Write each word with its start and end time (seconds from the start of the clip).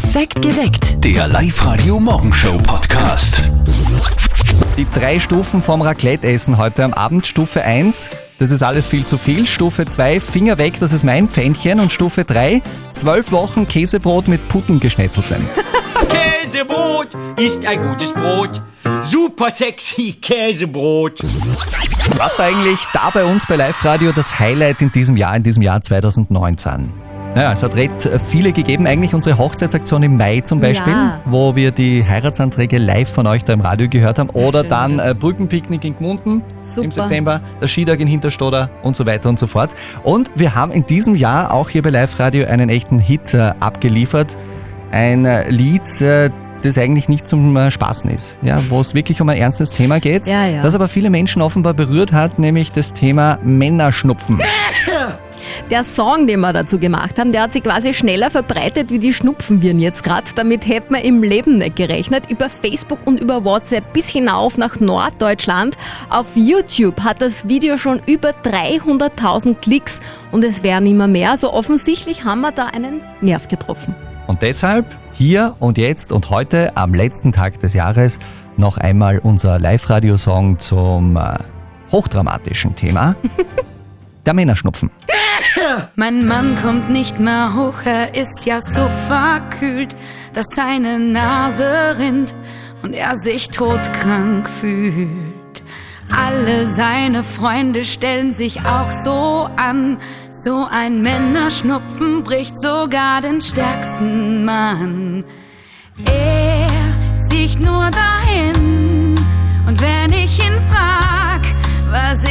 Perfekt 0.00 0.40
geweckt. 0.42 1.04
Der 1.04 1.26
Live-Radio-Morgenshow-Podcast. 1.26 3.50
Die 4.76 4.86
drei 4.94 5.18
Stufen 5.18 5.60
vom 5.60 5.82
Raclette-Essen 5.82 6.56
heute 6.56 6.84
am 6.84 6.94
Abend. 6.94 7.26
Stufe 7.26 7.64
1, 7.64 8.08
das 8.38 8.52
ist 8.52 8.62
alles 8.62 8.86
viel 8.86 9.04
zu 9.04 9.18
viel. 9.18 9.48
Stufe 9.48 9.86
2, 9.86 10.20
Finger 10.20 10.58
weg, 10.58 10.74
das 10.78 10.92
ist 10.92 11.02
mein 11.02 11.28
Pfännchen. 11.28 11.80
Und 11.80 11.92
Stufe 11.92 12.24
3, 12.24 12.62
zwölf 12.92 13.32
Wochen 13.32 13.66
Käsebrot 13.66 14.28
mit 14.28 14.48
Puttengeschnetzeltem. 14.48 15.44
Käsebrot 16.08 17.08
ist 17.36 17.66
ein 17.66 17.82
gutes 17.82 18.12
Brot. 18.12 18.62
Super 19.02 19.50
sexy 19.50 20.12
Käsebrot. 20.12 21.18
Was 22.16 22.38
war 22.38 22.46
eigentlich 22.46 22.78
da 22.92 23.10
bei 23.10 23.24
uns 23.24 23.44
bei 23.46 23.56
Live 23.56 23.84
Radio 23.84 24.12
das 24.12 24.38
Highlight 24.38 24.80
in 24.80 24.92
diesem 24.92 25.16
Jahr, 25.16 25.34
in 25.34 25.42
diesem 25.42 25.62
Jahr 25.62 25.80
2019? 25.80 27.07
Naja, 27.34 27.52
es 27.52 27.62
hat 27.62 27.76
recht 27.76 28.08
viele 28.20 28.52
gegeben. 28.52 28.86
Eigentlich 28.86 29.14
unsere 29.14 29.38
Hochzeitsaktion 29.38 30.02
im 30.02 30.16
Mai 30.16 30.40
zum 30.40 30.58
Beispiel, 30.58 30.92
Ja. 30.92 31.20
wo 31.24 31.54
wir 31.54 31.70
die 31.70 32.04
Heiratsanträge 32.04 32.78
live 32.78 33.08
von 33.12 33.26
euch 33.28 33.44
da 33.44 33.52
im 33.52 33.60
Radio 33.60 33.88
gehört 33.88 34.18
haben. 34.18 34.28
Oder 34.30 34.60
schön. 34.62 34.70
dann 34.70 34.98
äh, 34.98 35.14
Brückenpicknick 35.16 35.84
in 35.84 35.96
Gmunden 35.96 36.42
Super. 36.62 36.84
im 36.84 36.90
September, 36.90 37.40
der 37.60 37.68
Skitag 37.68 38.00
in 38.00 38.08
Hinterstoder 38.08 38.70
und 38.82 38.96
so 38.96 39.06
weiter 39.06 39.28
und 39.28 39.38
so 39.38 39.46
fort. 39.46 39.74
Und 40.02 40.30
wir 40.34 40.54
haben 40.56 40.72
in 40.72 40.84
diesem 40.86 41.14
Jahr 41.14 41.52
auch 41.54 41.68
hier 41.68 41.82
bei 41.82 41.90
Live 41.90 42.18
Radio 42.18 42.46
einen 42.46 42.70
echten 42.70 42.98
Hit 42.98 43.34
äh, 43.34 43.52
abgeliefert. 43.60 44.36
Ein 44.90 45.24
äh, 45.24 45.48
Lied, 45.48 46.00
äh, 46.00 46.30
das 46.62 46.76
eigentlich 46.76 47.08
nicht 47.08 47.28
zum 47.28 47.56
äh, 47.56 47.70
Spaßen 47.70 48.10
ist, 48.10 48.36
ja, 48.42 48.60
wo 48.68 48.80
es 48.80 48.94
wirklich 48.94 49.20
um 49.20 49.28
ein 49.28 49.36
ernstes 49.38 49.70
Thema 49.70 50.00
geht, 50.00 50.26
Ja, 50.26 50.44
ja. 50.46 50.60
das 50.62 50.74
aber 50.74 50.88
viele 50.88 51.08
Menschen 51.08 51.40
offenbar 51.40 51.74
berührt 51.74 52.12
hat, 52.12 52.40
nämlich 52.40 52.72
das 52.72 52.94
Thema 52.94 53.38
Männerschnupfen. 53.44 54.40
Der 55.70 55.84
Song, 55.84 56.26
den 56.26 56.40
wir 56.40 56.52
dazu 56.52 56.78
gemacht 56.78 57.18
haben, 57.18 57.32
der 57.32 57.42
hat 57.42 57.52
sich 57.52 57.62
quasi 57.62 57.92
schneller 57.92 58.30
verbreitet 58.30 58.90
wie 58.90 58.98
die 58.98 59.12
Schnupfenviren 59.12 59.78
jetzt 59.78 60.02
gerade. 60.02 60.24
Damit 60.34 60.66
hätte 60.66 60.92
man 60.92 61.02
im 61.02 61.22
Leben 61.22 61.58
nicht 61.58 61.76
gerechnet. 61.76 62.30
Über 62.30 62.48
Facebook 62.48 62.98
und 63.06 63.20
über 63.20 63.44
WhatsApp 63.44 63.92
bis 63.92 64.08
hinauf 64.08 64.56
nach 64.56 64.80
Norddeutschland. 64.80 65.76
Auf 66.08 66.26
YouTube 66.34 67.00
hat 67.02 67.20
das 67.20 67.48
Video 67.48 67.76
schon 67.76 68.00
über 68.06 68.30
300.000 68.30 69.56
Klicks 69.56 70.00
und 70.32 70.44
es 70.44 70.62
werden 70.62 70.86
immer 70.86 71.06
mehr. 71.06 71.32
Also 71.32 71.52
offensichtlich 71.52 72.24
haben 72.24 72.40
wir 72.40 72.52
da 72.52 72.66
einen 72.66 73.02
Nerv 73.20 73.48
getroffen. 73.48 73.94
Und 74.26 74.42
deshalb 74.42 74.86
hier 75.12 75.54
und 75.58 75.78
jetzt 75.78 76.12
und 76.12 76.30
heute 76.30 76.76
am 76.76 76.94
letzten 76.94 77.32
Tag 77.32 77.58
des 77.60 77.74
Jahres 77.74 78.18
noch 78.56 78.76
einmal 78.76 79.18
unser 79.18 79.58
Live-Radio-Song 79.58 80.58
zum 80.58 81.16
äh, 81.16 81.38
hochdramatischen 81.90 82.76
Thema. 82.76 83.16
Der 84.28 84.34
Männerschnupfen. 84.34 84.90
Mein 85.96 86.26
Mann 86.26 86.54
kommt 86.60 86.90
nicht 86.90 87.18
mehr 87.18 87.54
hoch, 87.56 87.86
er 87.86 88.14
ist 88.14 88.44
ja 88.44 88.60
so 88.60 88.86
verkühlt, 89.06 89.96
dass 90.34 90.44
seine 90.54 90.98
Nase 90.98 91.96
rinnt 91.98 92.34
und 92.82 92.92
er 92.92 93.16
sich 93.16 93.48
todkrank 93.48 94.46
fühlt. 94.46 95.62
Alle 96.14 96.66
seine 96.66 97.24
Freunde 97.24 97.86
stellen 97.86 98.34
sich 98.34 98.66
auch 98.66 98.92
so 98.92 99.48
an, 99.56 99.96
so 100.30 100.66
ein 100.70 101.00
Männerschnupfen 101.00 102.22
bricht 102.22 102.60
sogar 102.60 103.22
den 103.22 103.40
stärksten 103.40 104.44
Mann. 104.44 105.24
Er 106.04 106.68
sieht 107.30 107.60
nur 107.60 107.90
dahin 107.90 108.67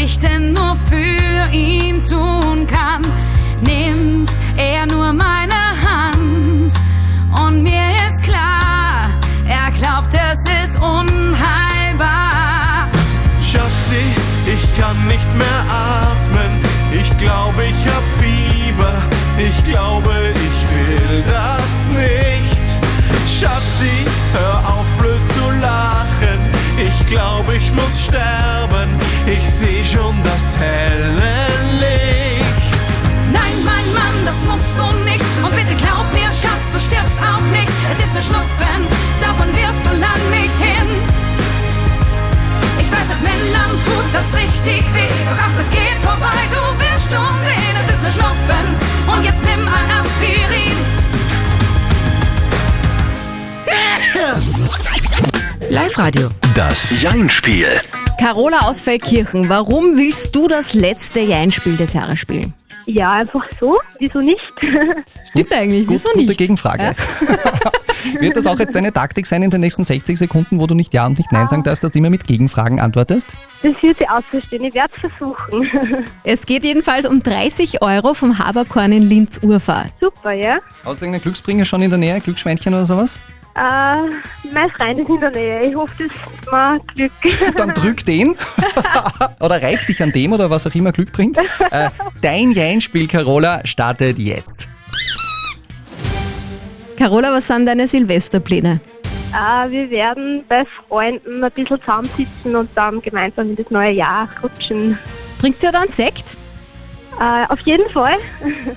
ich 0.03 0.19
denn 0.19 0.53
nur 0.53 0.75
für 0.89 1.51
ihn 1.53 2.01
tun 2.01 2.67
kann, 2.67 3.01
nimmt 3.61 4.29
er 4.55 4.85
nur 4.85 5.11
meine 5.13 5.53
Hand 5.83 6.73
und 7.41 7.63
mir 7.63 7.89
ist 8.07 8.21
klar, 8.23 9.09
er 9.47 9.71
glaubt 9.71 10.13
es 10.13 10.39
ist 10.63 10.75
unheilbar. 10.77 12.87
Schatzi, 13.41 14.03
ich 14.45 14.81
kann 14.81 15.07
nicht 15.07 15.33
mehr 15.35 15.65
atmen. 15.69 16.61
Ich 16.91 17.17
glaube, 17.17 17.63
ich 17.63 17.87
hab 17.87 18.03
Fieber. 18.19 19.01
Ich 19.37 19.63
glaube, 19.63 20.11
ich 20.33 20.67
will 20.73 21.23
das 21.27 21.87
nicht. 21.89 22.67
Schatzi, 23.39 24.05
hör 24.33 24.57
auf 24.73 24.87
blöd 24.99 25.27
zu 25.29 25.51
lachen. 25.61 26.39
Ich 26.77 27.05
glaube, 27.07 27.55
ich 27.55 27.71
muss 27.71 28.01
sterben. 28.05 28.56
Ich 29.29 29.43
seh 29.49 29.83
schon 29.83 30.15
das 30.23 30.55
helle 30.57 31.47
Licht. 31.81 32.71
Nein, 33.33 33.57
mein 33.65 33.87
Mann, 33.93 34.15
das 34.25 34.39
musst 34.47 34.73
du 34.79 34.87
nicht. 35.03 35.25
Und 35.43 35.53
bitte 35.53 35.75
glaub 35.75 36.07
mir, 36.13 36.31
Schatz, 36.31 36.63
du 36.71 36.79
stirbst 36.79 37.19
auch 37.19 37.43
nicht. 37.51 37.67
Es 37.91 38.05
ist 38.05 38.13
ne 38.13 38.23
Schnupfen, 38.23 38.87
davon 39.19 39.47
wirst 39.51 39.83
du 39.83 39.91
lang 39.99 40.23
nicht 40.31 40.57
hin. 40.57 40.87
Ich 42.79 42.89
weiß, 42.89 43.11
auch 43.11 43.21
Männern 43.21 43.71
tut 43.85 44.07
das 44.13 44.33
richtig 44.33 44.83
weh. 44.95 45.11
Doch 45.27 45.39
ach, 45.43 45.53
das 45.57 45.69
geht 45.71 45.99
vorbei, 46.01 46.39
du 46.55 46.63
wirst 46.79 47.11
schon 47.11 47.33
sehen. 47.43 47.75
Es 47.83 47.93
ist 47.95 48.03
ne 48.03 48.11
Schnupfen 48.13 48.65
und 49.11 49.25
jetzt 49.25 49.43
nimm 49.43 49.67
ein 49.67 49.89
Aspirin. 49.99 50.77
Live-Radio. 55.69 56.29
Das 56.55 57.01
Jein-Spiel. 57.01 57.81
Carola 58.19 58.61
aus 58.61 58.81
Feldkirchen, 58.81 59.47
warum 59.47 59.95
willst 59.95 60.35
du 60.35 60.47
das 60.47 60.73
letzte 60.73 61.19
Jeinspiel 61.19 61.77
des 61.77 61.93
Jahres 61.93 62.19
spielen? 62.19 62.53
Ja, 62.87 63.11
einfach 63.11 63.45
so. 63.59 63.77
Wieso 63.99 64.21
nicht? 64.21 64.39
Stimmt 65.31 65.53
eigentlich, 65.53 65.85
Gut, 65.85 65.95
wieso 65.95 66.09
gute 66.13 66.25
nicht? 66.25 66.37
Gegenfrage. 66.37 66.95
Wird 68.19 68.37
das 68.37 68.47
auch 68.47 68.57
jetzt 68.57 68.73
deine 68.75 68.93
Taktik 68.93 69.25
sein 69.25 69.43
in 69.43 69.49
den 69.49 69.59
nächsten 69.59 69.83
60 69.83 70.17
Sekunden, 70.17 70.59
wo 70.61 70.67
du 70.67 70.73
nicht 70.73 70.93
Ja 70.93 71.05
und 71.05 71.17
nicht 71.17 71.31
Nein 71.33 71.49
sagen 71.49 71.63
darfst, 71.63 71.83
dass 71.83 71.91
du 71.91 71.99
immer 71.99 72.09
mit 72.09 72.25
Gegenfragen 72.25 72.79
antwortest? 72.79 73.35
Das 73.61 73.73
wird 73.83 73.97
sie 73.97 74.07
ausverstehen. 74.07 74.63
Ich 74.63 74.73
werde 74.73 74.93
es 74.95 75.01
versuchen. 75.01 76.05
Es 76.23 76.45
geht 76.45 76.63
jedenfalls 76.63 77.05
um 77.05 77.21
30 77.21 77.81
Euro 77.81 78.13
vom 78.13 78.39
Haberkorn 78.39 78.93
in 78.93 79.03
Linz 79.03 79.39
Urfahrt. 79.43 79.91
Super, 79.99 80.31
ja. 80.31 80.57
Hast 80.85 81.01
du 81.01 81.05
irgendeinen 81.05 81.23
Glücksbringer 81.23 81.65
schon 81.65 81.81
in 81.81 81.89
der 81.89 81.99
Nähe? 81.99 82.19
Glücksschweinchen 82.21 82.73
oder 82.73 82.85
sowas? 82.85 83.19
Äh, 83.57 84.51
mein 84.53 84.69
Freund 84.77 84.99
ist 84.99 85.09
in 85.09 85.19
der 85.19 85.31
Nähe. 85.31 85.63
Ich 85.63 85.75
hoffe, 85.75 86.03
das 86.03 86.11
gibt 86.35 86.51
mir 86.51 86.79
Glück. 86.95 87.55
Dann 87.57 87.69
drück 87.69 88.05
den 88.05 88.35
oder 89.39 89.61
reib 89.61 89.85
dich 89.87 90.01
an 90.01 90.11
dem 90.11 90.33
oder 90.33 90.49
was 90.49 90.67
auch 90.67 90.75
immer 90.75 90.91
Glück 90.91 91.11
bringt. 91.11 91.37
Äh, 91.71 91.89
dein 92.21 92.51
Jein-Spiel, 92.51 93.07
Carola, 93.07 93.61
startet 93.65 94.19
jetzt. 94.19 94.67
Carola, 96.97 97.31
was 97.31 97.47
sind 97.47 97.65
deine 97.65 97.87
Silvesterpläne? 97.87 98.79
äh, 99.33 99.69
wir 99.71 99.89
werden 99.89 100.43
bei 100.47 100.63
Freunden 100.87 101.43
ein 101.43 101.51
bisschen 101.51 101.79
zusammensitzen 101.79 102.55
und 102.55 102.69
dann 102.75 103.01
gemeinsam 103.01 103.49
in 103.49 103.55
das 103.55 103.69
neue 103.69 103.91
Jahr 103.91 104.27
rutschen. 104.41 104.97
Trinkt 105.39 105.63
ihr 105.63 105.71
dann 105.71 105.89
Sekt? 105.89 106.25
Äh, 107.19 107.51
auf 107.51 107.59
jeden 107.61 107.89
Fall. 107.91 108.17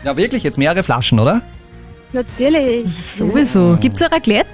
Ja, 0.05 0.17
wirklich, 0.17 0.43
jetzt 0.43 0.59
mehrere 0.59 0.83
Flaschen, 0.83 1.19
oder? 1.19 1.43
Natürlich. 2.13 2.87
Sowieso. 3.17 3.77
Gibt's 3.81 4.03
ein 4.03 4.09
Raclette? 4.11 4.49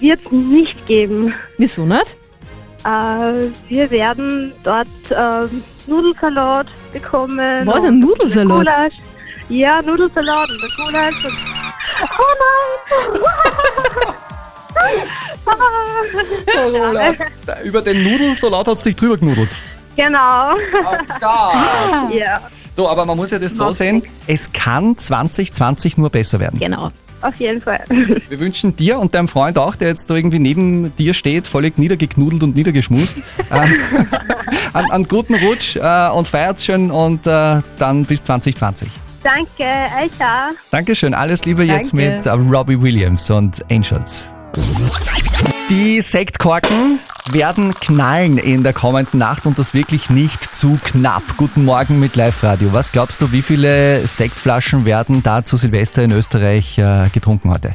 Wird 0.00 0.20
es 0.26 0.32
nicht 0.32 0.86
geben. 0.86 1.32
Wieso 1.56 1.84
nicht? 1.84 2.16
Äh, 2.84 3.50
wir 3.68 3.90
werden 3.90 4.52
dort 4.64 4.86
äh, 5.10 5.46
Nudelsalat 5.86 6.66
bekommen. 6.92 7.66
Was, 7.66 7.84
ein 7.84 7.98
Nudelsalat? 8.00 8.58
Gulasch. 8.58 8.94
Ja, 9.48 9.80
Nudelsalat 9.82 10.48
und 10.50 10.62
der 10.62 10.68
Gulasch. 10.84 11.24
Und 11.24 11.34
oh 12.18 12.34
nein! 12.38 13.20
Carola, 16.46 17.12
über 17.64 17.82
den 17.82 18.02
Nudelsalat 18.04 18.68
hat 18.68 18.76
es 18.78 18.84
dich 18.84 18.96
drüber 18.96 19.16
genudelt. 19.16 19.50
genau. 19.96 20.54
ja, 22.12 22.40
So, 22.76 22.88
aber 22.88 23.04
man 23.04 23.16
muss 23.16 23.30
ja 23.30 23.38
das 23.38 23.56
so 23.56 23.72
sehen, 23.72 24.02
es 24.26 24.52
kann 24.52 24.96
2020 24.96 25.98
nur 25.98 26.10
besser 26.10 26.38
werden. 26.40 26.58
Genau. 26.60 26.90
Auf 27.22 27.34
jeden 27.36 27.60
Fall. 27.60 27.84
Wir 27.88 28.40
wünschen 28.40 28.76
dir 28.76 28.98
und 28.98 29.14
deinem 29.14 29.28
Freund 29.28 29.58
auch, 29.58 29.76
der 29.76 29.88
jetzt 29.88 30.10
da 30.10 30.14
irgendwie 30.14 30.38
neben 30.38 30.94
dir 30.96 31.14
steht, 31.14 31.46
völlig 31.46 31.78
niedergeknudelt 31.78 32.42
und 32.42 32.56
niedergeschmust, 32.56 33.16
ähm, 33.50 33.80
einen, 34.72 34.90
einen 34.90 35.04
guten 35.04 35.34
Rutsch 35.34 35.76
äh, 35.76 36.10
und 36.10 36.28
feiert's 36.28 36.64
schön 36.64 36.90
und 36.90 37.26
äh, 37.26 37.60
dann 37.78 38.04
bis 38.04 38.22
2020. 38.22 38.88
Danke, 39.22 39.64
auch. 39.64 40.50
Dankeschön, 40.70 41.12
alles 41.12 41.44
Liebe 41.44 41.64
jetzt 41.64 41.92
Danke. 41.92 42.14
mit 42.14 42.26
äh, 42.26 42.30
Robbie 42.30 42.80
Williams 42.80 43.30
und 43.30 43.64
Angels. 43.70 44.28
Die 45.68 46.00
Sektkorken 46.00 46.98
werden 47.32 47.74
knallen 47.74 48.38
in 48.38 48.62
der 48.62 48.72
kommenden 48.72 49.18
Nacht 49.18 49.46
und 49.46 49.58
das 49.58 49.74
wirklich 49.74 50.10
nicht 50.10 50.42
zu 50.54 50.78
knapp. 50.84 51.22
Guten 51.36 51.64
Morgen 51.64 52.00
mit 52.00 52.16
Live-Radio. 52.16 52.72
Was 52.72 52.92
glaubst 52.92 53.20
du, 53.20 53.32
wie 53.32 53.42
viele 53.42 54.06
Sektflaschen 54.06 54.84
werden 54.84 55.22
da 55.22 55.44
zu 55.44 55.56
Silvester 55.56 56.02
in 56.02 56.12
Österreich 56.12 56.78
äh, 56.78 57.08
getrunken 57.12 57.50
heute? 57.50 57.74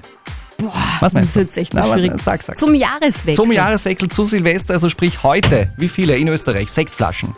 was 0.57 0.73
Das 1.01 1.13
meinst 1.13 1.29
ist 1.29 1.35
du? 1.35 1.39
jetzt 1.41 1.57
echt 1.57 1.73
Na, 1.73 1.89
was, 1.89 1.99
schwierig. 1.99 2.21
sag, 2.21 2.41
sag. 2.43 2.57
Zum 2.57 2.73
Jahreswechsel. 2.73 3.33
Zum 3.33 3.51
Jahreswechsel 3.51 4.07
zu 4.09 4.25
Silvester, 4.25 4.73
also 4.73 4.87
sprich 4.89 5.23
heute, 5.23 5.71
wie 5.77 5.89
viele 5.89 6.15
in 6.15 6.27
Österreich? 6.27 6.69
Sektflaschen? 6.71 7.35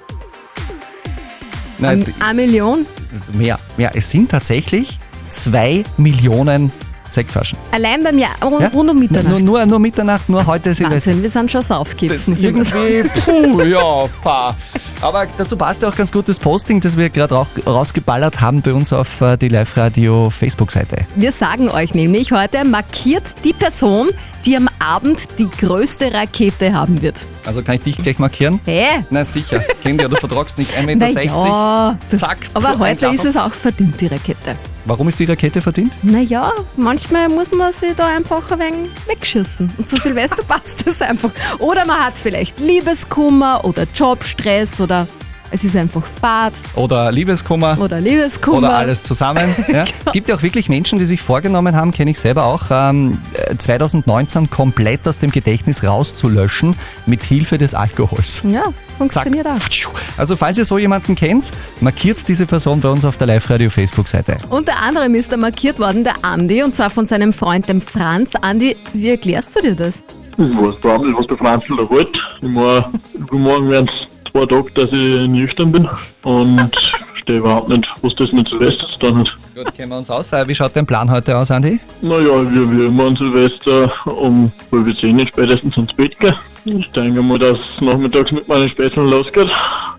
Nein, 1.80 2.06
Eine 2.20 2.42
Million? 2.42 2.86
mehr, 3.34 3.60
mehr. 3.78 3.92
Es 3.96 4.10
sind 4.10 4.30
tatsächlich 4.32 5.00
zwei 5.30 5.84
Millionen 5.98 6.72
Sektflaschen. 7.10 7.58
Allein 7.72 8.04
bei 8.04 8.12
mir 8.12 8.28
rund, 8.44 8.62
Ja? 8.62 8.68
rund 8.70 8.90
um 8.90 9.00
Mitternacht. 9.00 9.30
Nur, 9.30 9.40
nur, 9.40 9.66
nur 9.66 9.80
Mitternacht, 9.80 10.28
nur 10.30 10.46
heute 10.46 10.74
Silvester. 10.74 11.12
Wahnsinn, 11.12 11.24
wir 11.24 11.30
sind 11.30 11.52
schon 11.52 11.64
Das 11.68 12.28
ist 12.28 12.42
irgendwie, 12.44 13.04
puh, 13.26 13.62
ja, 13.62 14.08
pa. 14.24 14.56
Aber 15.02 15.28
dazu 15.38 15.56
passt 15.58 15.82
ja 15.82 15.90
auch 15.90 15.96
ganz 15.96 16.12
gutes 16.12 16.40
Posting, 16.40 16.80
das 16.82 16.98
wir 16.98 17.10
gerade 17.10 17.38
auch 17.38 17.48
rausgeballert 17.66 18.42
haben 18.42 18.62
bei 18.62 18.74
uns 18.74 18.92
auf 18.94 19.22
äh, 19.22 19.38
die 19.38 19.50
Live-Radio 19.50 20.30
Facebook-Seite. 20.30 21.06
Wir 21.16 21.32
sagen 21.32 21.70
euch 21.70 21.94
nämlich 21.94 22.32
heute, 22.32 22.64
markiert 22.66 23.24
die 23.44 23.54
Person, 23.54 24.10
die 24.46 24.56
am 24.56 24.70
Abend 24.80 25.26
die 25.38 25.50
größte 25.50 26.14
Rakete 26.14 26.74
haben 26.74 27.02
wird. 27.02 27.16
Also 27.46 27.62
kann 27.62 27.76
ich 27.76 27.82
dich 27.82 27.98
gleich 27.98 28.20
markieren? 28.20 28.60
Hä? 28.66 28.86
Na 29.10 29.24
sicher, 29.26 29.60
Kinder, 29.84 30.08
du 30.08 30.16
vertragst 30.16 30.58
nicht 30.58 30.72
1,60 30.72 30.96
Na 30.98 31.06
Meter. 31.08 31.22
ja, 31.26 31.98
du- 32.10 32.18
Zack, 32.18 32.38
Aber 32.54 32.80
heute 32.80 33.08
ist 33.08 33.26
es 33.26 33.36
auch 33.36 33.54
verdient, 33.54 34.00
die 34.02 34.08
Rakete. 34.08 34.56
Warum 34.88 35.08
ist 35.08 35.20
die 35.20 35.26
Rakete 35.26 35.62
verdient? 35.62 35.94
Naja, 36.04 36.52
manchmal 36.78 37.28
muss 37.28 37.52
man 37.52 37.74
sich 37.74 37.96
da 37.96 38.06
einfach 38.08 38.52
ein 38.52 38.60
wenig 38.60 38.92
wegschießen. 39.08 39.74
Und 39.78 39.90
zu 39.90 39.96
Silvester 39.96 40.44
passt 40.48 40.86
das 40.86 41.02
einfach. 41.02 41.32
Oder 41.58 41.86
man 41.86 42.06
hat 42.06 42.14
vielleicht 42.14 42.60
Liebeskummer 42.60 43.66
oder 43.66 43.88
Jobstress 43.96 44.80
oder 44.80 45.08
es 45.52 45.64
ist 45.64 45.76
einfach 45.76 46.04
Fahrt 46.06 46.54
Oder 46.76 47.12
Liebeskummer? 47.12 47.78
oder 47.80 48.00
Liebeskummer. 48.02 48.58
Oder 48.60 48.78
alles 48.78 49.04
zusammen. 49.04 49.56
Ja. 49.68 49.84
Es 50.06 50.12
gibt 50.14 50.30
ja 50.30 50.36
auch 50.36 50.42
wirklich 50.42 50.70
Menschen, 50.70 51.00
die 51.00 51.06
sich 51.06 51.22
vorgenommen 51.22 51.76
haben, 51.76 51.92
kenne 51.92 52.12
ich 52.12 52.20
selber 52.20 52.46
auch, 52.46 52.64
ähm, 52.70 53.18
äh, 53.34 53.56
2019 53.58 54.50
komplett 54.50 55.08
aus 55.08 55.18
dem 55.18 55.32
Gedächtnis 55.32 55.84
rauszulöschen 55.84 56.76
mit 57.06 57.24
Hilfe 57.24 57.58
des 57.58 57.74
Alkohols. 57.74 58.42
Ja, 58.50 58.64
Zack. 58.64 58.74
funktioniert 58.98 59.48
auch. 59.48 59.60
Also 60.18 60.36
falls 60.36 60.58
ihr 60.58 60.66
so 60.66 60.78
jemanden 60.78 61.16
kennt, 61.16 61.52
markiert 61.82 62.26
diese 62.28 62.46
Person 62.46 62.80
bei 62.80 62.90
uns 62.90 63.04
auf 63.06 63.18
der 63.18 63.28
Live-Radio 63.28 63.70
Facebook-Seite. 63.70 64.38
Unter 64.50 64.78
anderem 64.82 65.16
ist 65.16 65.32
da 65.32 65.38
markiert 65.38 65.80
worden 65.80 66.04
der 66.04 66.14
Andi 66.22 66.64
und 66.64 66.76
zwar 66.76 66.90
von 66.90 67.08
seinem 67.08 67.34
Freund 67.34 67.68
dem 67.68 67.82
Franz. 67.82 68.34
Andi, 68.36 68.78
wie 68.94 69.10
erklärst 69.10 69.56
du 69.56 69.62
dir 69.62 69.76
das? 69.76 69.96
Ich 70.38 70.40
weiß 70.62 70.80
gar 70.82 71.00
nicht, 71.02 71.18
was 71.18 71.28
der 71.28 71.38
Franzl 71.38 71.76
da 71.78 71.90
wollte. 71.90 72.12
Ich 72.42 72.50
meine, 72.50 72.86
übermorgen 73.14 73.70
werden 73.70 73.90
es 74.02 74.05
zwei 74.36 74.46
Tage, 74.46 74.72
dass 74.74 74.92
ich 74.92 75.28
nüchtern 75.28 75.72
bin 75.72 75.88
und 76.24 76.76
verstehe 77.14 77.38
überhaupt 77.38 77.70
nicht, 77.70 77.88
was 78.02 78.14
das 78.16 78.32
mit 78.34 78.50
Silvester 78.50 78.86
zu 78.88 79.00
tun 79.00 79.20
hat. 79.20 79.38
Gut, 79.56 79.74
kennen 79.74 79.92
wir 79.92 79.98
uns 79.98 80.10
aus. 80.10 80.32
Wie 80.34 80.54
schaut 80.54 80.76
dein 80.76 80.86
Plan 80.86 81.10
heute 81.10 81.38
aus, 81.38 81.52
Andi? 81.52 81.80
Naja, 82.02 82.52
wir, 82.52 82.72
wir 82.72 82.88
immer 82.88 83.06
an 83.06 83.16
Silvester 83.16 83.90
um 84.06 84.52
halb 84.74 84.98
zehn 84.98 85.26
spätestens 85.26 85.78
ins 85.78 85.94
Bett 85.94 86.20
gehen. 86.20 86.36
Ich 86.66 86.92
denke 86.92 87.22
mal, 87.22 87.40
dass 87.40 87.58
es 87.58 87.82
nachmittags 87.82 88.32
mit 88.34 88.46
meinen 88.48 88.70
Spätzlen 88.70 89.08
losgeht 89.08 89.50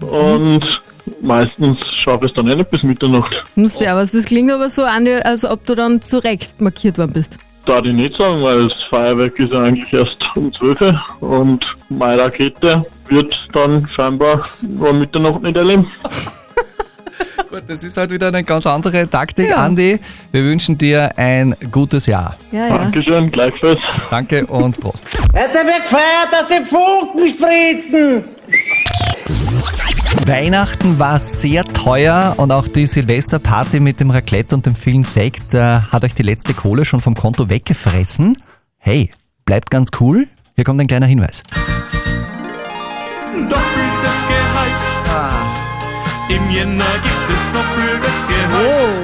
und 0.00 0.82
meistens 1.22 1.78
schaffe 1.94 2.26
ich 2.26 2.32
es 2.32 2.34
dann 2.34 2.48
eh 2.48 2.56
nicht 2.56 2.70
bis 2.70 2.82
Mitternacht. 2.82 3.42
Nun, 3.54 3.70
Servus, 3.70 4.12
das 4.12 4.26
klingt 4.26 4.52
aber 4.52 4.68
so, 4.68 4.84
Andi, 4.84 5.14
als 5.14 5.46
ob 5.46 5.64
du 5.64 5.74
dann 5.74 6.02
zurecht 6.02 6.60
markiert 6.60 6.98
worden 6.98 7.12
bist. 7.14 7.38
Darf 7.64 7.84
ich 7.86 7.94
nicht 7.94 8.16
sagen, 8.16 8.42
weil 8.42 8.68
das 8.68 8.82
Feuerwerk 8.90 9.38
ist 9.40 9.52
ja 9.52 9.60
eigentlich 9.60 9.92
erst 9.92 10.18
um 10.36 10.52
12 10.52 10.80
Uhr 10.82 11.00
und 11.20 11.64
meine 11.88 12.22
Rakete 12.22 12.84
wird 13.10 13.34
dann 13.52 13.88
scheinbar 13.94 14.46
um 14.62 14.98
Mitternacht 14.98 15.42
nicht 15.42 15.56
erleben. 15.56 15.86
Gut, 17.50 17.62
das 17.68 17.84
ist 17.84 17.96
halt 17.96 18.10
wieder 18.10 18.28
eine 18.28 18.42
ganz 18.44 18.66
andere 18.66 19.08
Taktik, 19.08 19.50
Ja. 19.50 19.56
Andi. 19.56 19.98
Wir 20.32 20.44
wünschen 20.44 20.76
dir 20.76 21.12
ein 21.16 21.54
gutes 21.70 22.06
Jahr. 22.06 22.36
Ja, 22.50 22.66
ja. 22.66 22.78
Dankeschön, 22.78 23.30
gleichfalls. 23.30 23.78
Danke 24.10 24.44
und 24.46 24.78
Prost. 24.80 25.06
Jetzt 25.32 25.54
wird 25.54 25.82
gefeiert, 25.84 26.28
dass 26.32 26.48
die 26.48 26.64
Funken 26.64 27.28
spritzen. 27.28 28.24
Weihnachten 30.26 30.98
war 30.98 31.18
sehr 31.18 31.64
teuer 31.64 32.34
und 32.36 32.50
auch 32.52 32.66
die 32.68 32.86
Silvesterparty 32.86 33.80
mit 33.80 34.00
dem 34.00 34.10
Raclette 34.10 34.54
und 34.54 34.66
dem 34.66 34.74
vielen 34.74 35.04
Sekt 35.04 35.54
äh, 35.54 35.80
hat 35.80 36.04
euch 36.04 36.14
die 36.14 36.22
letzte 36.22 36.52
Kohle 36.54 36.84
schon 36.84 37.00
vom 37.00 37.14
Konto 37.14 37.48
weggefressen. 37.48 38.36
Hey, 38.78 39.10
bleibt 39.44 39.70
ganz 39.70 39.90
cool. 40.00 40.26
Hier 40.56 40.64
kommt 40.64 40.80
ein 40.80 40.86
kleiner 40.88 41.06
Hinweis. 41.06 41.42
Doppeltes 43.44 44.24
Gehalt. 44.28 44.76
Im 46.28 46.50
Jänner 46.50 46.98
gibt 47.02 47.30
es 47.36 47.44
doppeltes 47.52 48.26
Gehalt. 48.26 49.00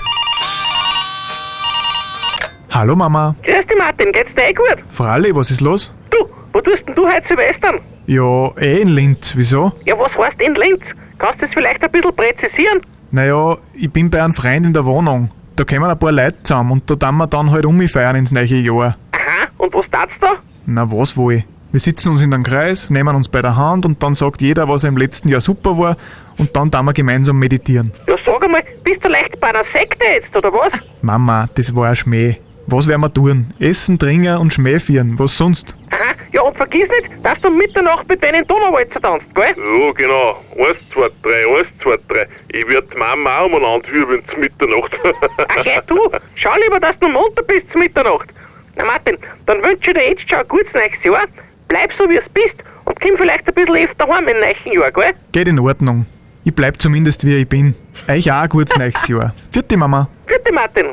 Hallo 2.70 2.96
Mama. 2.96 3.36
Grüß 3.42 3.66
dich, 3.66 3.76
Martin, 3.76 4.12
geht's 4.12 4.34
dir 4.34 4.48
eh 4.48 4.54
gut? 4.54 4.82
Fralli, 4.88 5.36
was 5.36 5.50
ist 5.50 5.60
los? 5.60 5.90
Du, 6.08 6.26
wo 6.54 6.62
tust 6.62 6.88
denn 6.88 6.94
du 6.94 7.06
heute 7.06 7.28
Silvestern? 7.28 7.80
Ja, 8.06 8.48
eh 8.56 8.80
in 8.80 8.88
Linz. 8.88 9.34
Wieso? 9.36 9.72
Ja, 9.84 9.98
was 9.98 10.16
heißt 10.16 10.40
in 10.40 10.54
Linz? 10.54 10.80
Kannst 11.18 11.42
du 11.42 11.44
das 11.44 11.52
vielleicht 11.52 11.82
ein 11.82 11.90
bisschen 11.90 12.16
präzisieren? 12.16 12.80
Naja, 13.10 13.58
ich 13.74 13.92
bin 13.92 14.08
bei 14.08 14.24
einem 14.24 14.32
Freund 14.32 14.64
in 14.64 14.72
der 14.72 14.86
Wohnung. 14.86 15.28
Da 15.56 15.62
kommen 15.64 15.84
ein 15.84 15.98
paar 15.98 16.10
Leute 16.10 16.42
zusammen 16.42 16.72
und 16.72 16.90
da 16.90 16.96
tun 16.96 17.16
wir 17.16 17.26
dann 17.28 17.50
halt 17.50 17.64
umfeiern 17.64 18.16
ins 18.16 18.32
neue 18.32 18.44
Jahr. 18.44 18.96
Aha, 19.12 19.46
und 19.58 19.72
was 19.72 19.86
tat's 19.88 20.12
da? 20.20 20.32
Na, 20.66 20.90
was 20.90 21.16
wohl? 21.16 21.44
Wir 21.70 21.78
sitzen 21.78 22.10
uns 22.10 22.22
in 22.22 22.34
einem 22.34 22.42
Kreis, 22.42 22.90
nehmen 22.90 23.14
uns 23.14 23.28
bei 23.28 23.40
der 23.40 23.56
Hand 23.56 23.86
und 23.86 24.02
dann 24.02 24.14
sagt 24.14 24.42
jeder, 24.42 24.68
was 24.68 24.82
er 24.82 24.88
im 24.88 24.96
letzten 24.96 25.28
Jahr 25.28 25.40
super 25.40 25.78
war 25.78 25.96
und 26.38 26.56
dann 26.56 26.72
tun 26.72 26.84
wir 26.86 26.92
gemeinsam 26.92 27.38
meditieren. 27.38 27.92
Ja, 28.08 28.16
sag 28.26 28.42
einmal, 28.42 28.64
bist 28.82 29.04
du 29.04 29.08
leicht 29.08 29.38
bei 29.40 29.48
einer 29.48 29.64
Sekte 29.72 30.04
jetzt, 30.04 30.34
oder 30.36 30.52
was? 30.52 30.72
Mama, 31.02 31.48
das 31.54 31.74
war 31.74 31.88
ein 31.88 31.96
Schmäh. 31.96 32.36
Was 32.66 32.88
werden 32.88 33.02
wir 33.02 33.12
tun? 33.12 33.46
Essen, 33.60 33.96
trinken 33.96 34.36
und 34.38 34.52
Schmäh 34.52 34.80
führen. 34.80 35.16
Was 35.20 35.36
sonst? 35.36 35.76
Aha, 35.90 36.13
ja, 36.34 36.42
und 36.42 36.56
vergiss 36.56 36.88
nicht, 36.88 37.10
dass 37.22 37.40
du 37.40 37.48
um 37.48 37.56
Mitternacht 37.56 38.08
mit 38.08 38.22
denen 38.22 38.40
in 38.40 38.46
Donauwalzer 38.48 39.00
tanzt, 39.00 39.32
gell? 39.36 39.54
Ja, 39.56 39.92
genau. 39.92 40.42
Eins, 40.56 40.78
zwei, 40.92 41.08
drei, 41.22 41.58
eins, 41.58 41.68
zwei, 41.80 41.96
drei. 42.08 42.26
Ich 42.52 42.68
werd 42.68 42.92
die 42.92 42.98
Mama 42.98 43.38
auch 43.38 43.46
umeinander 43.46 43.88
wirbeln 43.92 44.20
zur 44.28 44.38
Mitternacht. 44.40 44.98
Ach, 45.48 45.62
geh 45.62 45.78
du, 45.86 46.10
schau 46.34 46.50
lieber, 46.60 46.80
dass 46.80 46.98
du 46.98 47.08
munter 47.08 47.42
bist 47.44 47.70
zur 47.70 47.80
Mitternacht. 47.80 48.28
Na, 48.74 48.84
Martin, 48.84 49.16
dann 49.46 49.62
wünsche 49.62 49.92
ich 49.92 49.96
dir 49.96 50.08
jetzt 50.08 50.28
schon 50.28 50.40
ein 50.40 50.48
gutes 50.48 50.72
neues 50.74 51.04
Jahr. 51.04 51.26
Bleib 51.68 51.92
so, 51.96 52.10
wie 52.10 52.16
es 52.16 52.28
bist 52.30 52.56
und 52.84 53.00
komm 53.00 53.16
vielleicht 53.16 53.46
ein 53.46 53.54
bisschen 53.54 53.88
öfter 53.88 54.08
heim 54.08 54.26
im 54.26 54.40
neuen 54.40 54.72
Jahr, 54.72 54.90
gell? 54.90 55.12
Geht 55.30 55.46
in 55.46 55.60
Ordnung. 55.60 56.04
Ich 56.42 56.54
bleib 56.54 56.82
zumindest 56.82 57.24
wie 57.24 57.36
ich 57.36 57.48
bin. 57.48 57.76
Euch 58.08 58.30
auch 58.32 58.42
ein 58.42 58.48
gutes 58.48 58.76
neues 58.76 59.06
Jahr. 59.06 59.32
Vierte 59.52 59.76
Mama. 59.76 60.08
Bitte, 60.26 60.52
Martin. 60.52 60.86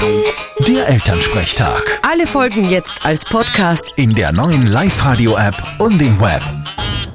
Der 0.00 0.88
Elternsprechtag. 0.88 2.00
Alle 2.02 2.26
Folgen 2.26 2.68
jetzt 2.68 3.04
als 3.04 3.24
Podcast. 3.24 3.84
In 3.96 4.12
der 4.12 4.30
neuen 4.32 4.66
Live-Radio-App 4.66 5.54
und 5.78 6.02
im 6.02 6.20
Web. 6.20 6.42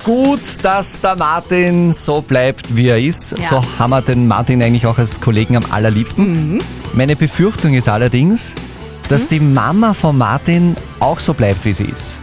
Gut, 0.04 0.42
dass 0.64 1.00
der 1.00 1.16
Martin 1.16 1.94
so 1.94 2.22
bleibt, 2.22 2.76
wie 2.76 2.88
er 2.88 3.00
ist. 3.00 3.34
Ja. 3.34 3.42
So 3.42 3.66
haben 3.78 3.92
wir 3.92 4.02
den 4.02 4.28
Martin 4.28 4.64
eigentlich 4.64 4.88
auch 4.88 4.98
als 4.98 5.22
Kollegen 5.22 5.58
am 5.58 5.66
allerliebsten. 5.70 6.60
Meine 6.94 7.16
Befürchtung 7.16 7.76
ist 7.76 7.88
allerdings, 7.88 8.56
dass 9.10 9.28
die 9.28 9.40
Mama 9.40 9.94
von 9.94 10.18
Martin 10.18 10.76
auch 11.00 11.20
so 11.20 11.34
bleibt, 11.34 11.64
wie 11.66 11.74
sie 11.74 11.86
ist. 11.86 12.18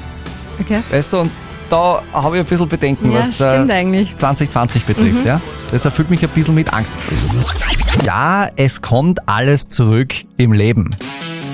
Okay. 0.60 0.82
Weißt 0.90 1.12
du, 1.12 1.18
und 1.18 1.30
da 1.70 2.02
habe 2.12 2.36
ich 2.36 2.42
ein 2.42 2.46
bisschen 2.48 2.68
Bedenken, 2.68 3.12
Ja, 3.12 3.18
was 3.20 3.40
äh, 3.40 3.44
eigentlich. 3.44 4.14
2020 4.16 4.84
betrifft. 4.84 5.24
Ja? 5.24 5.40
Das 5.70 5.84
erfüllt 5.84 6.10
mich 6.10 6.22
ein 6.22 6.28
bisschen 6.30 6.54
mit 6.54 6.72
Angst. 6.72 6.94
Ja, 8.04 8.48
es 8.56 8.82
kommt 8.82 9.28
alles 9.28 9.68
zurück 9.68 10.14
im 10.36 10.52
Leben. 10.52 10.90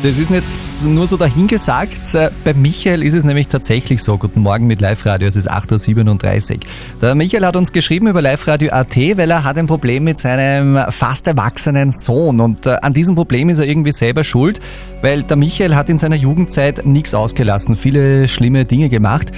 Das 0.02 0.18
ist 0.18 0.30
nicht 0.30 0.44
nur 0.86 1.06
so 1.06 1.16
dahingesagt. 1.16 2.14
Äh, 2.14 2.30
Bei 2.44 2.52
Michael 2.52 3.02
ist 3.02 3.14
es 3.14 3.24
nämlich 3.24 3.48
tatsächlich 3.48 4.02
so. 4.02 4.18
Guten 4.18 4.42
Morgen 4.42 4.66
mit 4.66 4.82
Live-Radio, 4.82 5.26
es 5.26 5.34
ist 5.34 5.50
8.37 5.50 6.52
Uhr. 6.52 6.60
Der 7.00 7.14
Michael 7.14 7.46
hat 7.46 7.56
uns 7.56 7.72
geschrieben 7.72 8.08
über 8.08 8.20
Live-Radio.at, 8.20 8.96
weil 9.16 9.30
er 9.30 9.44
hat 9.44 9.56
ein 9.56 9.66
Problem 9.66 10.04
mit 10.04 10.18
seinem 10.18 10.78
fast 10.90 11.26
erwachsenen 11.26 11.88
Sohn. 11.88 12.40
Und 12.40 12.66
äh, 12.66 12.76
an 12.82 12.92
diesem 12.92 13.14
Problem 13.14 13.48
ist 13.48 13.60
er 13.60 13.64
irgendwie 13.66 13.92
selber 13.92 14.24
schuld, 14.24 14.60
weil 15.00 15.22
der 15.22 15.38
Michael 15.38 15.74
hat 15.74 15.88
in 15.88 15.96
seiner 15.96 16.16
Jugendzeit 16.16 16.84
nichts 16.84 17.14
ausgelassen, 17.14 17.74
viele 17.74 18.28
schlimme 18.28 18.66
Dinge 18.66 18.90
gemacht. 18.90 19.32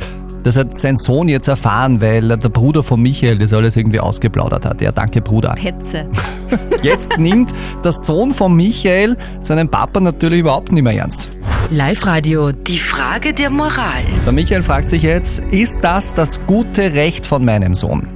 Das 0.46 0.56
hat 0.56 0.76
sein 0.76 0.96
Sohn 0.96 1.28
jetzt 1.28 1.48
erfahren, 1.48 2.00
weil 2.00 2.28
der 2.28 2.48
Bruder 2.48 2.84
von 2.84 3.02
Michael 3.02 3.36
das 3.36 3.52
alles 3.52 3.74
irgendwie 3.74 3.98
ausgeplaudert 3.98 4.64
hat. 4.64 4.80
Ja, 4.80 4.92
danke 4.92 5.20
Bruder. 5.20 5.56
Petze. 5.56 6.06
Jetzt 6.82 7.18
nimmt 7.18 7.52
der 7.82 7.90
Sohn 7.90 8.30
von 8.30 8.54
Michael 8.54 9.16
seinen 9.40 9.68
Papa 9.68 9.98
natürlich 9.98 10.38
überhaupt 10.38 10.70
nicht 10.70 10.84
mehr 10.84 10.92
ernst. 10.92 11.36
Live-Radio, 11.70 12.52
die 12.52 12.78
Frage 12.78 13.34
der 13.34 13.50
Moral. 13.50 14.04
Der 14.24 14.32
Michael 14.32 14.62
fragt 14.62 14.88
sich 14.88 15.02
jetzt, 15.02 15.40
ist 15.50 15.82
das 15.82 16.14
das 16.14 16.46
gute 16.46 16.92
Recht 16.94 17.26
von 17.26 17.44
meinem 17.44 17.74
Sohn? 17.74 18.15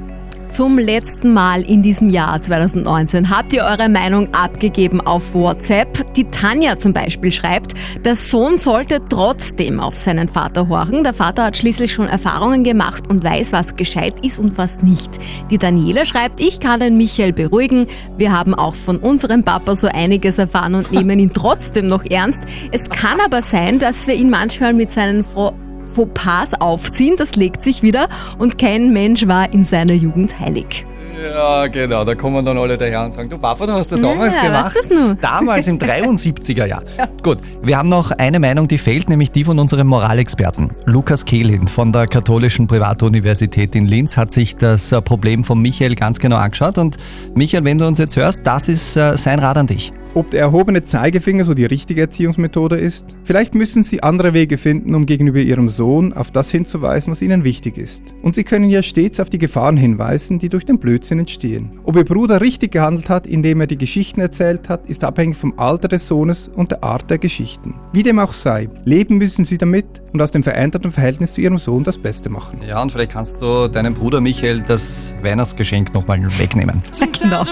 Zum 0.53 0.79
letzten 0.79 1.33
Mal 1.33 1.63
in 1.63 1.81
diesem 1.81 2.11
Jahr 2.11 2.43
2019 2.43 3.31
habt 3.31 3.53
ihr 3.53 3.63
eure 3.63 3.89
Meinung 3.89 4.35
abgegeben 4.35 5.01
auf 5.01 5.33
WhatsApp. 5.33 6.13
Die 6.15 6.25
Tanja 6.25 6.77
zum 6.77 6.93
Beispiel 6.93 7.31
schreibt, 7.31 7.75
der 8.05 8.17
Sohn 8.17 8.59
sollte 8.59 9.01
trotzdem 9.09 9.79
auf 9.79 9.97
seinen 9.97 10.29
Vater 10.29 10.69
horchen. 10.69 11.05
Der 11.05 11.15
Vater 11.15 11.45
hat 11.45 11.57
schließlich 11.57 11.93
schon 11.93 12.09
Erfahrungen 12.09 12.65
gemacht 12.65 13.09
und 13.09 13.23
weiß, 13.23 13.53
was 13.53 13.77
gescheit 13.77 14.15
ist 14.25 14.41
und 14.41 14.59
was 14.59 14.83
nicht. 14.83 15.11
Die 15.51 15.59
Daniela 15.59 16.05
schreibt, 16.05 16.41
ich 16.41 16.59
kann 16.59 16.81
den 16.81 16.97
Michael 16.97 17.33
beruhigen. 17.33 17.87
Wir 18.17 18.33
haben 18.33 18.55
auch 18.55 18.75
von 18.75 18.99
unserem 18.99 19.45
Papa 19.45 19.77
so 19.77 19.87
einiges 19.87 20.39
erfahren 20.39 20.75
und 20.75 20.91
nehmen 20.91 21.21
ihn 21.21 21.33
trotzdem 21.33 21.87
noch 21.87 22.05
ernst. 22.05 22.43
Es 22.73 22.91
kann 22.91 23.21
aber 23.21 23.41
sein, 23.41 23.79
dass 23.79 24.09
wir 24.09 24.15
ihn 24.15 24.31
manchmal 24.31 24.73
mit 24.73 24.91
seinen 24.91 25.23
Fro 25.23 25.55
Fauxpas 25.95 26.55
aufziehen, 26.61 27.17
das 27.17 27.37
legt 27.37 27.63
sich 27.63 27.83
wieder 27.83 28.09
und 28.39 28.59
kein 28.59 28.93
Mensch 28.93 29.27
war 29.27 29.53
in 29.53 29.65
seiner 29.65 29.95
Jugend 29.95 30.39
heilig. 30.41 30.85
Ja, 31.23 31.67
genau, 31.67 32.03
da 32.03 32.15
kommen 32.15 32.43
dann 32.47 32.57
alle 32.57 32.79
daher 32.79 33.05
und 33.05 33.13
sagen, 33.13 33.29
du 33.29 33.37
Papa, 33.37 33.67
du 33.67 33.73
hast 33.73 33.93
das 33.93 34.01
damals 34.01 34.37
Ja, 34.37 34.43
gemacht. 34.45 34.75
du's 34.75 34.89
nur? 34.89 35.17
Damals 35.17 35.69
im 35.69 35.79
73er 35.79 36.65
Jahr. 36.65 36.83
Gut, 37.23 37.39
wir 37.63 37.77
haben 37.77 37.91
noch 37.91 38.11
eine 38.13 38.41
Meinung, 38.41 38.69
die 38.69 38.79
fehlt, 38.79 39.11
nämlich 39.11 39.31
die 39.31 39.45
von 39.45 39.59
unserem 39.59 39.89
Moralexperten. 39.89 40.71
Lukas 40.87 41.27
Kehlin 41.27 41.69
von 41.69 41.93
der 41.93 42.07
Katholischen 42.07 42.67
Privatuniversität 42.67 43.75
in 43.75 43.85
Linz 43.85 44.17
hat 44.17 44.33
sich 44.33 44.57
das 44.57 44.93
äh, 44.93 45.03
Problem 45.03 45.45
von 45.45 45.61
Michael 45.61 45.95
ganz 45.95 46.19
genau 46.21 46.37
angeschaut. 46.37 46.79
Und 46.79 46.97
Michael, 47.35 47.65
wenn 47.65 47.77
du 47.77 47.87
uns 47.87 47.99
jetzt 47.99 48.17
hörst, 48.17 48.47
das 48.47 48.69
ist 48.69 48.97
äh, 48.97 49.15
sein 49.19 49.41
Rat 49.41 49.59
an 49.59 49.67
dich. 49.67 49.93
Ob 50.13 50.31
der 50.31 50.41
erhobene 50.41 50.83
Zeigefinger 50.83 51.45
so 51.45 51.55
die 51.55 51.65
richtige 51.65 52.01
Erziehungsmethode 52.01 52.77
ist? 52.77 53.05
Vielleicht 53.23 53.55
müssen 53.55 53.85
Sie 53.85 54.03
andere 54.03 54.35
Wege 54.35 54.59
finden, 54.59 54.97
um 54.97 55.07
gegenüber 55.07 55.39
Ihrem 55.39 55.69
Sohn 55.69 56.13
auf 56.13 56.33
das 56.33 56.51
hinzuweisen, 56.51 57.13
was 57.13 57.23
Ihnen 57.23 57.45
wichtig 57.45 57.79
ist. 57.79 58.03
Und 58.23 58.35
Sie 58.35 58.43
können 58.43 58.71
ja 58.71 58.83
stets 58.83 59.21
auf 59.21 59.31
die 59.31 59.39
Gefahren 59.39 59.77
hinweisen, 59.77 60.41
die 60.41 60.49
durch 60.49 60.67
den 60.67 60.81
Blödsinn 60.81 61.21
entstehen. 61.21 61.79
Ob 61.85 61.97
Ihr 61.97 62.05
Bruder 62.05 62.41
richtig 62.41 62.73
gehandelt 62.73 63.09
hat, 63.09 63.27
indem 63.27 63.61
er 63.61 63.69
die 63.69 63.79
Geschichten 63.79 64.21
erzählt 64.21 64.69
hat, 64.69 64.89
ist 64.89 65.05
abhängig 65.05 65.37
vom 65.37 65.57
Alter 65.57 65.87
des 65.87 66.09
Sohnes 66.09 66.49
und 66.49 66.73
der 66.73 66.83
Art 66.83 67.09
der 67.09 67.19
Geschichten. 67.19 67.77
Wie 67.93 68.03
dem 68.03 68.19
auch 68.19 68.33
sei, 68.33 68.69
leben 68.85 69.19
müssen 69.19 69.45
Sie 69.45 69.59
damit 69.59 70.03
und 70.13 70.21
aus 70.21 70.33
dem 70.33 70.43
veränderten 70.43 70.91
Verhältnis 70.91 71.35
zu 71.35 71.41
Ihrem 71.41 71.59
Sohn 71.59 71.85
das 71.85 71.99
Beste 71.99 72.31
machen. 72.31 72.61
Ja, 72.67 72.83
und 72.83 72.91
vielleicht 72.91 73.13
kannst 73.13 73.41
du 73.41 73.69
deinem 73.69 73.95
Bruder 73.95 74.21
Michael 74.21 74.61
das 74.61 75.15
Weihnachtsgeschenk 75.23 75.95
nochmal 75.95 76.21
wegnehmen. 76.39 76.83
Genau. 77.21 77.45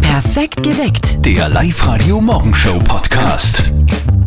Perfekt 0.00 0.62
geweckt. 0.62 1.24
Der 1.24 1.48
Live-Radio 1.60 2.20
Morgenshow 2.20 2.78
Podcast. 2.78 4.17